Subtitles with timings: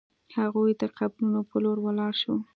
[0.37, 2.41] هغوی د قبرونو په لور لاړ شول.